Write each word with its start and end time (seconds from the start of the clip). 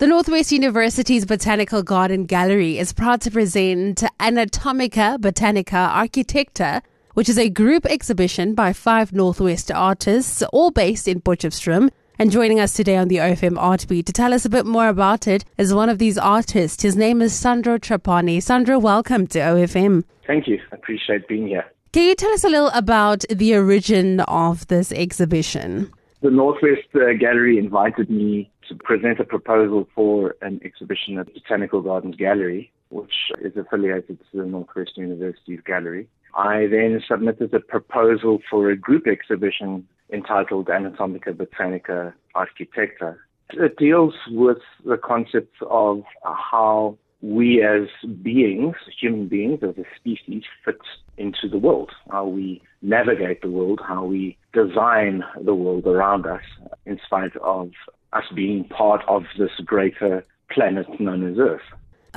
The 0.00 0.06
Northwest 0.06 0.50
University's 0.50 1.26
Botanical 1.26 1.82
Garden 1.82 2.24
Gallery 2.24 2.78
is 2.78 2.90
proud 2.90 3.20
to 3.20 3.30
present 3.30 4.02
Anatomica 4.18 5.18
Botanica 5.20 5.92
Architecta, 5.92 6.80
which 7.12 7.28
is 7.28 7.38
a 7.38 7.50
group 7.50 7.84
exhibition 7.84 8.54
by 8.54 8.72
five 8.72 9.12
Northwest 9.12 9.70
artists, 9.70 10.42
all 10.54 10.70
based 10.70 11.06
in 11.06 11.20
Potchefstroom. 11.20 11.90
And 12.18 12.30
joining 12.30 12.58
us 12.58 12.72
today 12.72 12.96
on 12.96 13.08
the 13.08 13.16
OFM 13.16 13.58
Artbeat 13.58 14.06
to 14.06 14.12
tell 14.14 14.32
us 14.32 14.46
a 14.46 14.48
bit 14.48 14.64
more 14.64 14.88
about 14.88 15.28
it 15.28 15.44
is 15.58 15.74
one 15.74 15.90
of 15.90 15.98
these 15.98 16.16
artists. 16.16 16.82
His 16.82 16.96
name 16.96 17.20
is 17.20 17.34
Sandro 17.34 17.76
Trapani. 17.76 18.42
Sandro, 18.42 18.78
welcome 18.78 19.26
to 19.26 19.38
OFM. 19.38 20.04
Thank 20.26 20.48
you. 20.48 20.62
I 20.72 20.76
appreciate 20.76 21.28
being 21.28 21.46
here. 21.46 21.66
Can 21.92 22.04
you 22.04 22.14
tell 22.14 22.32
us 22.32 22.42
a 22.42 22.48
little 22.48 22.70
about 22.70 23.26
the 23.28 23.54
origin 23.54 24.20
of 24.20 24.66
this 24.68 24.92
exhibition? 24.92 25.92
The 26.22 26.30
Northwest 26.30 26.88
uh, 26.94 27.12
Gallery 27.18 27.58
invited 27.58 28.08
me 28.08 28.50
to 28.70 28.76
present 28.76 29.18
a 29.18 29.24
proposal 29.24 29.86
for 29.94 30.36
an 30.40 30.60
exhibition 30.64 31.18
at 31.18 31.32
Botanical 31.34 31.82
Gardens 31.82 32.16
Gallery, 32.16 32.72
which 32.88 33.32
is 33.42 33.56
affiliated 33.56 34.18
to 34.30 34.38
the 34.38 34.46
Northwest 34.46 34.92
University's 34.96 35.60
gallery. 35.66 36.08
I 36.36 36.68
then 36.70 37.02
submitted 37.06 37.52
a 37.52 37.60
proposal 37.60 38.38
for 38.48 38.70
a 38.70 38.76
group 38.76 39.08
exhibition 39.08 39.86
entitled 40.12 40.68
Anatomica 40.68 41.32
Botanica 41.32 42.12
Architecta. 42.36 43.16
It 43.52 43.76
deals 43.76 44.14
with 44.30 44.58
the 44.84 44.96
concept 44.96 45.56
of 45.68 46.04
how 46.22 46.96
we 47.22 47.62
as 47.62 47.88
beings, 48.22 48.76
human 49.00 49.26
beings, 49.26 49.60
as 49.62 49.76
a 49.76 49.84
species, 49.96 50.44
fit 50.64 50.78
into 51.18 51.48
the 51.50 51.58
world, 51.58 51.90
how 52.10 52.24
we 52.24 52.62
navigate 52.82 53.42
the 53.42 53.50
world, 53.50 53.80
how 53.86 54.04
we 54.04 54.38
design 54.52 55.24
the 55.44 55.54
world 55.54 55.86
around 55.86 56.24
us, 56.26 56.42
in 56.86 56.98
spite 57.04 57.36
of 57.36 57.72
us 58.12 58.24
being 58.34 58.64
part 58.64 59.02
of 59.08 59.24
this 59.38 59.50
greater 59.64 60.24
planet 60.50 60.86
known 61.00 61.30
as 61.30 61.38
Earth. 61.38 61.62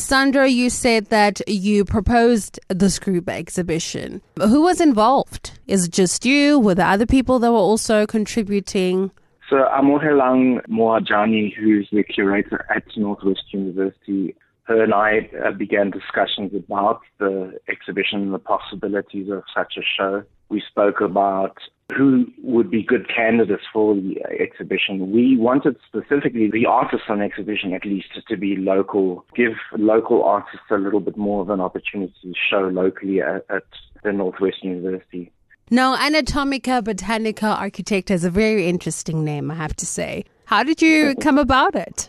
Sandro, 0.00 0.44
you 0.44 0.70
said 0.70 1.06
that 1.06 1.46
you 1.46 1.84
proposed 1.84 2.58
this 2.68 2.98
group 2.98 3.28
exhibition. 3.28 4.22
Who 4.38 4.62
was 4.62 4.80
involved? 4.80 5.58
Is 5.66 5.86
it 5.86 5.92
just 5.92 6.24
you? 6.24 6.58
Were 6.58 6.74
there 6.74 6.86
other 6.86 7.06
people 7.06 7.38
that 7.40 7.52
were 7.52 7.58
also 7.58 8.06
contributing? 8.06 9.10
So 9.50 9.56
Amohelang 9.56 10.66
Mohajane, 10.68 11.54
who's 11.54 11.86
the 11.92 12.02
curator 12.02 12.64
at 12.74 12.84
Northwest 12.96 13.52
University, 13.52 14.34
her 14.62 14.82
and 14.82 14.94
I 14.94 15.28
uh, 15.44 15.50
began 15.52 15.90
discussions 15.90 16.52
about 16.54 17.02
the 17.18 17.58
exhibition 17.68 18.22
and 18.22 18.32
the 18.32 18.38
possibilities 18.38 19.28
of 19.30 19.42
such 19.54 19.74
a 19.76 19.82
show. 19.82 20.22
We 20.48 20.62
spoke 20.66 21.02
about 21.02 21.58
who 21.94 22.26
would 22.42 22.70
be 22.70 22.82
good 22.82 23.08
candidates 23.14 23.62
for 23.72 23.94
the 23.94 24.16
uh, 24.24 24.42
exhibition. 24.42 25.12
We 25.12 25.36
wanted 25.36 25.76
specifically 25.86 26.50
the 26.50 26.66
artists 26.66 27.06
on 27.08 27.20
exhibition 27.20 27.74
at 27.74 27.84
least 27.84 28.08
to 28.26 28.36
be 28.36 28.56
local, 28.56 29.24
give 29.36 29.52
local 29.76 30.22
artists 30.24 30.66
a 30.70 30.76
little 30.76 31.00
bit 31.00 31.16
more 31.16 31.42
of 31.42 31.50
an 31.50 31.60
opportunity 31.60 32.14
to 32.22 32.32
show 32.50 32.68
locally 32.68 33.20
at, 33.20 33.44
at 33.50 33.64
the 34.02 34.12
Northwest 34.12 34.64
University. 34.64 35.30
Now, 35.70 35.96
Anatomica 35.96 36.82
Botanica 36.82 37.56
Architecta 37.56 38.10
is 38.12 38.24
a 38.24 38.30
very 38.30 38.66
interesting 38.66 39.24
name, 39.24 39.50
I 39.50 39.54
have 39.54 39.76
to 39.76 39.86
say. 39.86 40.24
How 40.46 40.62
did 40.62 40.80
you 40.80 41.14
come 41.20 41.38
about 41.38 41.74
it? 41.74 42.08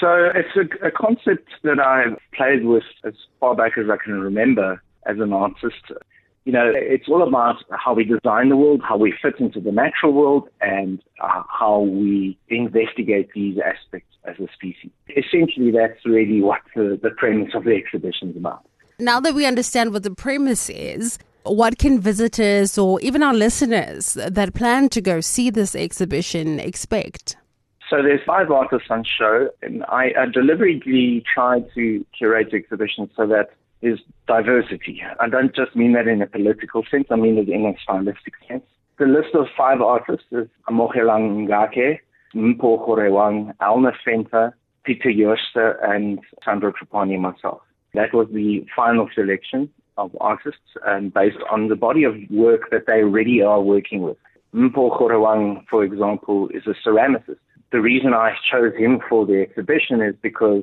So 0.00 0.30
it's 0.34 0.56
a, 0.56 0.86
a 0.88 0.90
concept 0.90 1.48
that 1.62 1.78
I've 1.78 2.18
played 2.34 2.64
with 2.64 2.82
as 3.04 3.14
far 3.38 3.54
back 3.54 3.78
as 3.78 3.86
I 3.88 4.02
can 4.02 4.14
remember 4.14 4.82
as 5.06 5.18
an 5.18 5.32
artist 5.32 5.92
you 6.44 6.52
know, 6.52 6.72
it's 6.74 7.08
all 7.08 7.26
about 7.26 7.56
how 7.70 7.94
we 7.94 8.04
design 8.04 8.48
the 8.48 8.56
world, 8.56 8.80
how 8.86 8.96
we 8.96 9.14
fit 9.22 9.38
into 9.38 9.60
the 9.60 9.70
natural 9.70 10.12
world, 10.12 10.48
and 10.60 11.02
uh, 11.20 11.42
how 11.48 11.80
we 11.80 12.36
investigate 12.48 13.30
these 13.34 13.58
aspects 13.58 14.16
as 14.24 14.36
a 14.38 14.52
species. 14.52 14.90
Essentially, 15.16 15.70
that's 15.70 16.04
really 16.04 16.40
what 16.40 16.60
the, 16.74 16.98
the 17.02 17.10
premise 17.10 17.52
of 17.54 17.64
the 17.64 17.72
exhibition 17.76 18.30
is 18.30 18.36
about. 18.36 18.64
Now 18.98 19.20
that 19.20 19.34
we 19.34 19.46
understand 19.46 19.92
what 19.92 20.02
the 20.02 20.10
premise 20.10 20.68
is, 20.68 21.18
what 21.44 21.78
can 21.78 22.00
visitors 22.00 22.76
or 22.78 23.00
even 23.00 23.22
our 23.22 23.34
listeners 23.34 24.14
that 24.14 24.54
plan 24.54 24.88
to 24.90 25.00
go 25.00 25.20
see 25.20 25.50
this 25.50 25.74
exhibition 25.74 26.60
expect? 26.60 27.36
So 27.90 28.02
there's 28.02 28.20
five 28.24 28.50
artists 28.50 28.88
on 28.90 29.04
show, 29.04 29.50
and 29.60 29.84
I, 29.84 30.12
I 30.18 30.26
deliberately 30.32 31.22
tried 31.34 31.66
to 31.74 32.06
curate 32.16 32.50
the 32.50 32.56
exhibition 32.56 33.10
so 33.16 33.26
that 33.26 33.50
is 33.82 33.98
diversity. 34.26 35.02
I 35.20 35.28
don't 35.28 35.54
just 35.54 35.74
mean 35.76 35.92
that 35.92 36.08
in 36.08 36.22
a 36.22 36.26
political 36.26 36.84
sense, 36.90 37.06
I 37.10 37.16
mean 37.16 37.36
it 37.36 37.48
in 37.48 37.66
a 37.66 37.74
stylistic 37.82 38.34
sense. 38.48 38.64
The 38.98 39.06
list 39.06 39.34
of 39.34 39.46
five 39.56 39.80
artists 39.80 40.26
is 40.30 40.48
Amogelang 40.68 41.48
Ngake, 41.48 41.98
Mpho 42.34 42.86
Gorewang, 42.86 43.52
Elna 43.60 43.92
Venter, 44.04 44.56
Pieter 44.84 45.12
Jooste, 45.12 45.76
and 45.82 46.20
Sandro 46.44 46.72
Trapani 46.72 47.18
myself. 47.18 47.60
That 47.94 48.14
was 48.14 48.28
the 48.32 48.64
final 48.74 49.08
selection 49.14 49.68
of 49.98 50.16
artists 50.20 50.76
and 50.86 51.12
based 51.12 51.38
on 51.50 51.68
the 51.68 51.76
body 51.76 52.04
of 52.04 52.14
work 52.30 52.70
that 52.70 52.86
they 52.86 53.02
already 53.02 53.42
are 53.42 53.60
working 53.60 54.02
with. 54.02 54.16
Mpho 54.54 54.98
Gorewang, 54.98 55.64
for 55.68 55.84
example, 55.84 56.48
is 56.54 56.62
a 56.66 56.74
ceramicist. 56.86 57.38
The 57.72 57.80
reason 57.80 58.12
I 58.14 58.34
chose 58.50 58.74
him 58.76 59.00
for 59.08 59.26
the 59.26 59.40
exhibition 59.40 60.02
is 60.02 60.14
because 60.22 60.62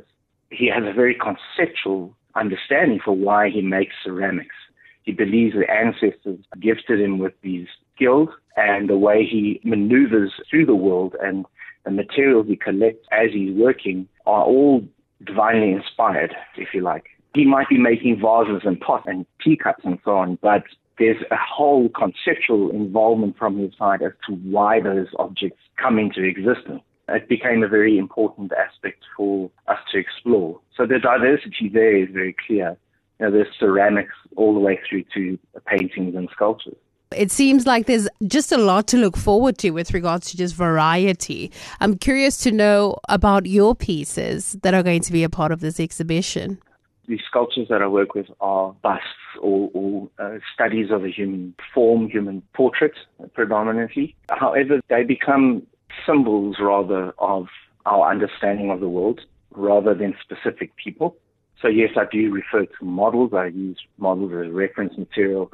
he 0.52 0.68
has 0.68 0.84
a 0.86 0.94
very 0.94 1.16
conceptual 1.16 2.16
understanding 2.36 3.00
for 3.04 3.16
why 3.16 3.50
he 3.50 3.62
makes 3.62 3.94
ceramics. 4.04 4.56
He 5.04 5.12
believes 5.12 5.56
the 5.56 5.70
ancestors 5.72 6.40
gifted 6.60 7.02
him 7.02 7.18
with 7.18 7.34
these 7.42 7.68
skills 7.96 8.30
and 8.56 8.90
the 8.90 8.98
way 8.98 9.26
he 9.26 9.60
maneuvers 9.64 10.34
through 10.50 10.66
the 10.66 10.76
world 10.76 11.16
and 11.22 11.46
the 11.86 11.92
materials 11.92 12.48
he 12.48 12.56
collects 12.56 13.08
as 13.12 13.32
he's 13.34 13.54
working 13.56 14.08
are 14.26 14.44
all 14.44 14.84
divinely 15.26 15.72
inspired, 15.72 16.36
if 16.58 16.70
you 16.74 16.82
like. 16.82 17.06
He 17.34 17.46
might 17.46 17.70
be 17.70 17.78
making 17.78 18.18
vases 18.22 18.62
and 18.66 18.80
pots 18.80 19.06
and 19.08 19.26
teacups 19.44 19.84
and 19.84 20.00
so 20.04 20.12
on, 20.12 20.38
but 20.42 20.64
there's 20.98 21.22
a 21.32 21.38
whole 21.38 21.90
conceptual 21.90 22.70
involvement 22.72 23.38
from 23.38 23.58
his 23.58 23.72
side 23.78 24.02
as 24.02 24.12
to 24.28 24.36
why 24.36 24.82
those 24.82 25.08
objects 25.18 25.62
come 25.78 25.98
into 25.98 26.24
existence 26.24 26.82
it 27.14 27.28
became 27.30 27.64
a 27.64 27.68
very 27.68 27.98
important 27.98 28.52
aspect 28.54 29.04
for 29.16 29.50
us 29.68 29.80
to 29.92 29.98
explore. 29.98 30.60
So 30.76 30.86
the 30.86 31.00
diversity 31.00 31.70
there 31.72 31.98
is 31.98 32.10
very 32.12 32.36
clear. 32.46 32.78
You 33.20 33.26
know, 33.26 33.32
there's 33.32 33.48
ceramics 33.60 34.14
all 34.36 34.54
the 34.54 34.60
way 34.60 34.80
through 34.88 35.04
to 35.16 35.38
paintings 35.66 36.16
and 36.16 36.30
sculptures. 36.34 36.78
It 37.16 37.32
seems 37.32 37.66
like 37.66 37.88
there's 37.88 38.08
just 38.28 38.52
a 38.52 38.58
lot 38.58 38.88
to 38.90 38.98
look 38.98 39.18
forward 39.18 39.58
to 39.60 39.72
with 39.72 39.94
regards 39.94 40.30
to 40.30 40.38
just 40.38 40.56
variety. 40.56 41.52
I'm 41.80 41.98
curious 41.98 42.38
to 42.44 42.52
know 42.52 42.98
about 43.10 43.48
your 43.48 43.74
pieces 43.74 44.56
that 44.62 44.76
are 44.76 44.84
going 44.84 45.02
to 45.02 45.12
be 45.12 45.24
a 45.24 45.30
part 45.30 45.52
of 45.52 45.60
this 45.60 45.80
exhibition. 45.80 46.60
The 47.08 47.20
sculptures 47.28 47.68
that 47.70 47.82
I 47.82 47.88
work 47.88 48.14
with 48.14 48.28
are 48.40 48.74
busts 48.84 49.08
or, 49.42 49.72
or 49.74 50.10
uh, 50.20 50.38
studies 50.54 50.92
of 50.92 51.04
a 51.04 51.10
human 51.10 51.56
form, 51.74 52.08
human 52.08 52.44
portrait 52.54 52.94
predominantly. 53.34 54.16
However, 54.30 54.80
they 54.90 55.04
become 55.04 55.64
symbols 56.06 56.58
rather 56.60 57.14
of 57.18 57.48
our 57.86 58.10
understanding 58.10 58.70
of 58.70 58.80
the 58.80 58.90
world 58.90 59.22
rather 59.52 59.94
than 59.94 60.16
specific 60.22 60.76
people. 60.76 61.16
So 61.62 61.68
yes, 61.68 61.92
I 61.98 62.06
do 62.12 62.32
refer 62.32 62.66
to 62.66 62.86
models. 62.86 63.32
I 63.34 63.48
use 63.48 63.80
models 63.98 64.32
as 64.34 64.52
reference 64.52 64.98
material 64.98 65.52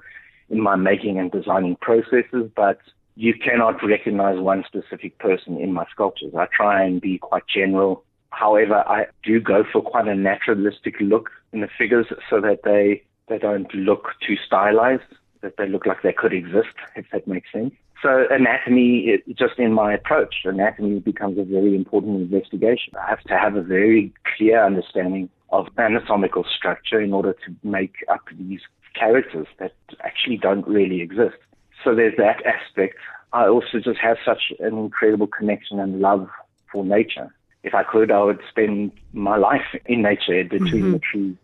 in 0.49 0.61
my 0.61 0.75
making 0.75 1.17
and 1.19 1.31
designing 1.31 1.75
processes, 1.77 2.51
but 2.55 2.79
you 3.15 3.33
cannot 3.33 3.83
recognize 3.83 4.39
one 4.39 4.63
specific 4.67 5.17
person 5.19 5.57
in 5.57 5.73
my 5.73 5.85
sculptures. 5.91 6.33
I 6.37 6.47
try 6.55 6.83
and 6.83 7.01
be 7.01 7.17
quite 7.17 7.43
general. 7.47 8.03
However, 8.29 8.83
I 8.87 9.07
do 9.23 9.39
go 9.39 9.63
for 9.71 9.81
quite 9.81 10.07
a 10.07 10.15
naturalistic 10.15 10.95
look 10.99 11.31
in 11.53 11.61
the 11.61 11.69
figures 11.77 12.07
so 12.29 12.41
that 12.41 12.59
they, 12.63 13.01
they 13.29 13.37
don't 13.37 13.73
look 13.73 14.09
too 14.25 14.35
stylized, 14.45 15.03
that 15.41 15.55
they 15.57 15.67
look 15.67 15.85
like 15.85 16.01
they 16.03 16.13
could 16.13 16.33
exist, 16.33 16.75
if 16.95 17.05
that 17.11 17.27
makes 17.27 17.51
sense. 17.51 17.73
So 18.05 18.27
anatomy, 18.29 19.17
just 19.29 19.57
in 19.57 19.73
my 19.73 19.91
approach, 19.91 20.35
anatomy 20.43 20.99
becomes 20.99 21.39
a 21.39 21.43
very 21.43 21.75
important 21.75 22.21
investigation. 22.21 22.93
I 23.01 23.09
have 23.09 23.21
to 23.21 23.35
have 23.35 23.55
a 23.55 23.63
very 23.63 24.13
clear 24.37 24.63
understanding 24.63 25.27
of 25.49 25.69
anatomical 25.79 26.45
structure 26.55 27.01
in 27.01 27.13
order 27.13 27.33
to 27.33 27.55
make 27.63 27.95
up 28.07 28.21
these 28.37 28.59
characters 28.93 29.47
that 29.57 29.73
actually 30.01 30.37
don't 30.37 30.67
really 30.67 31.01
exist. 31.01 31.37
So 31.83 31.95
there's 31.95 32.15
that 32.17 32.45
aspect. 32.45 32.97
I 33.33 33.47
also 33.47 33.79
just 33.83 33.97
have 33.97 34.17
such 34.23 34.53
an 34.59 34.77
incredible 34.77 35.25
connection 35.25 35.79
and 35.79 35.99
love 35.99 36.29
for 36.71 36.85
nature. 36.85 37.33
If 37.63 37.73
I 37.73 37.81
could, 37.81 38.11
I 38.11 38.21
would 38.21 38.39
spend 38.47 38.91
my 39.13 39.37
life 39.37 39.65
in 39.87 40.03
nature, 40.03 40.43
between 40.43 40.83
mm-hmm. 40.83 40.91
the 40.91 40.99
trees, 40.99 41.35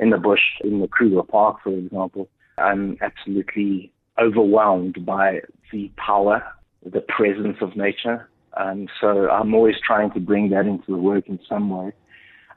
in 0.00 0.10
the 0.10 0.18
bush, 0.18 0.42
in 0.64 0.80
the 0.80 0.88
Kruger 0.88 1.22
Park, 1.22 1.58
for 1.62 1.70
example. 1.70 2.28
I'm 2.58 2.98
absolutely 3.00 3.92
overwhelmed 4.20 5.04
by 5.04 5.40
the 5.72 5.90
power, 5.96 6.42
the 6.84 7.00
presence 7.00 7.56
of 7.60 7.76
nature. 7.76 8.28
And 8.56 8.90
so 9.00 9.28
I'm 9.30 9.54
always 9.54 9.76
trying 9.84 10.10
to 10.12 10.20
bring 10.20 10.50
that 10.50 10.66
into 10.66 10.90
the 10.90 10.98
work 10.98 11.28
in 11.28 11.38
some 11.48 11.70
way. 11.70 11.92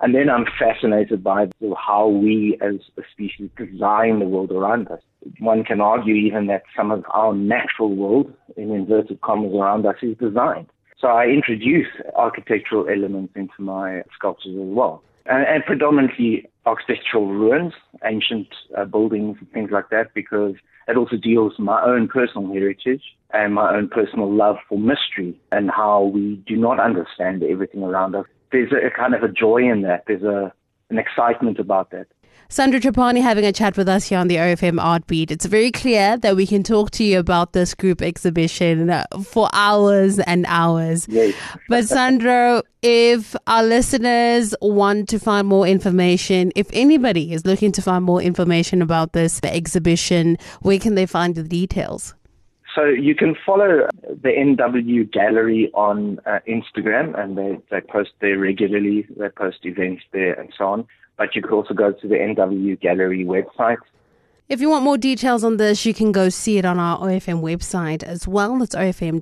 And 0.02 0.16
then 0.16 0.32
I'm 0.32 0.46
fascinated 0.58 1.24
by 1.24 1.48
how 1.78 2.08
we 2.08 2.58
as 2.60 2.76
a 2.98 3.04
species 3.12 3.52
design 3.56 4.18
the 4.18 4.26
world 4.26 4.52
around 4.52 4.88
us. 4.88 5.02
One 5.38 5.64
can 5.64 5.80
argue 5.80 6.16
even 6.16 6.48
that 6.48 6.64
some 6.76 6.90
of 6.90 7.06
our 7.14 7.36
natural 7.36 7.96
world, 7.96 8.34
in 8.58 8.72
inverted 8.72 9.22
commas, 9.22 9.54
around 9.54 9.86
us 9.86 9.98
is 10.02 10.18
designed. 10.18 10.68
So 11.00 11.08
I 11.08 11.26
introduce 11.26 11.88
architectural 12.16 12.88
elements 12.90 13.34
into 13.36 13.60
my 13.60 14.02
sculptures 14.16 14.56
as 14.56 14.70
well. 14.70 15.04
And, 15.26 15.46
and 15.48 15.66
predominantly 15.66 16.50
architectural 16.66 17.28
ruins, 17.28 17.74
ancient 18.04 18.48
uh, 18.78 18.86
buildings, 18.86 19.38
and 19.40 19.52
things 19.52 19.70
like 19.72 19.90
that, 19.90 20.14
because 20.14 20.56
it 20.88 20.98
also 20.98 21.16
deals 21.16 21.54
with 21.58 21.66
my 21.66 21.82
own 21.84 22.08
personal 22.08 22.52
heritage 22.52 23.04
and 23.34 23.54
my 23.54 23.74
own 23.76 23.88
personal 23.88 24.32
love 24.32 24.58
for 24.68 24.78
mystery 24.78 25.40
and 25.52 25.70
how 25.72 26.04
we 26.04 26.36
do 26.48 26.56
not 26.58 26.80
understand 26.80 27.44
everything 27.44 27.84
around 27.84 28.16
us. 28.16 28.26
There's 28.52 28.72
a, 28.72 28.88
a 28.88 28.92
kind 28.92 29.14
of 29.14 29.24
a 29.24 29.30
joy 29.30 29.58
in 29.58 29.82
that. 29.84 30.04
There's 30.08 30.24
a 30.24 30.54
an 30.90 30.98
excitement 30.98 31.58
about 31.58 31.92
that. 31.92 32.08
Sandro 32.50 32.80
Trapani 32.80 33.22
having 33.22 33.46
a 33.46 33.54
chat 33.54 33.78
with 33.78 33.88
us 33.88 34.10
here 34.10 34.20
on 34.20 34.28
the 34.28 34.36
OFM 34.36 34.82
Art 34.82 35.08
Beat. 35.08 35.32
It's 35.32 35.46
very 35.46 35.72
clear 35.72 36.18
that 36.18 36.36
we 36.36 36.46
can 36.46 36.64
talk 36.64 36.92
to 36.92 37.04
you 37.04 37.20
about 37.20 37.54
this 37.54 37.74
group 37.74 38.02
exhibition 38.02 38.90
uh, 38.90 39.06
for 39.24 39.50
hours 39.54 40.20
and 40.20 40.46
hours. 40.48 41.08
Yes. 41.08 41.34
But 41.70 41.86
Sandro, 41.86 42.62
if 42.82 43.36
our 43.48 43.64
listeners 43.64 44.54
want 44.62 45.08
to 45.10 45.20
find 45.20 45.48
more 45.48 45.66
information, 45.66 46.52
if 46.56 46.68
anybody 46.74 47.32
is 47.32 47.46
looking 47.46 47.72
to 47.74 47.82
find 47.82 48.04
more 48.04 48.22
information 48.22 48.82
about 48.82 49.14
this 49.14 49.40
exhibition, 49.44 50.38
where 50.62 50.80
can 50.80 50.96
they 50.96 51.06
find 51.06 51.36
the 51.36 51.44
details? 51.44 52.14
So 52.76 52.86
you 52.86 53.16
can 53.16 53.36
follow 53.46 53.88
the 54.02 54.30
NW 54.30 55.12
Gallery 55.12 55.70
on 55.74 56.20
uh, 56.26 56.40
Instagram, 56.48 57.20
and 57.20 57.38
they, 57.38 57.60
they 57.70 57.82
post 57.82 58.12
there 58.22 58.40
regularly. 58.40 59.06
They 59.18 59.28
post 59.30 59.60
events 59.64 60.04
there 60.14 60.34
and 60.34 60.54
so 60.58 60.66
on 60.66 60.88
but 61.22 61.36
you 61.36 61.42
could 61.44 61.52
also 61.52 61.76
go 61.76 61.92
to 61.92 62.08
the 62.08 62.16
NW 62.16 62.82
Gallery 62.82 63.24
website. 63.24 63.78
If 64.50 64.60
you 64.60 64.70
want 64.72 64.84
more 64.84 64.98
details 64.98 65.44
on 65.44 65.58
this, 65.58 65.86
you 65.86 65.94
can 65.94 66.12
go 66.12 66.30
see 66.30 66.58
it 66.58 66.66
on 66.66 66.80
our 66.80 66.98
OFM 66.98 67.42
website 67.42 68.02
as 68.02 68.28
well. 68.28 68.58
That's 68.58 68.74
ofm.co.za. 68.74 69.22